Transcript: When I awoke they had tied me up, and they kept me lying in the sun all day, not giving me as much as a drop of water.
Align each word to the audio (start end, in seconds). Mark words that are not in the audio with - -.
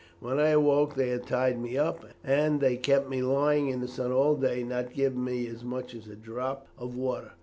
When 0.19 0.39
I 0.39 0.49
awoke 0.49 0.95
they 0.95 1.09
had 1.09 1.27
tied 1.27 1.61
me 1.61 1.77
up, 1.77 2.03
and 2.23 2.59
they 2.59 2.75
kept 2.75 3.07
me 3.07 3.21
lying 3.21 3.67
in 3.69 3.81
the 3.81 3.87
sun 3.87 4.11
all 4.11 4.33
day, 4.35 4.63
not 4.63 4.93
giving 4.95 5.23
me 5.23 5.45
as 5.45 5.63
much 5.63 5.93
as 5.93 6.07
a 6.07 6.15
drop 6.15 6.65
of 6.75 6.95
water. 6.95 7.33